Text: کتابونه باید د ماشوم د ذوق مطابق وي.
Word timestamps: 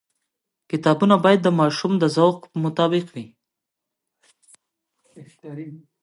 کتابونه 0.71 1.15
باید 1.23 1.39
د 1.43 1.47
ماشوم 1.59 1.91
د 2.01 2.03
ذوق 2.15 2.39
مطابق 2.63 3.05
وي. 3.13 3.27